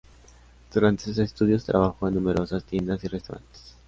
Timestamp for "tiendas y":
2.65-3.07